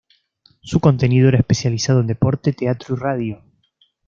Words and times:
Su 0.63 0.79
contenido 0.79 1.29
era 1.29 1.37
especializado 1.37 1.99
en 1.99 2.07
deporte, 2.07 2.53
teatro 2.53 2.95
y 2.95 2.99
radio. 2.99 3.43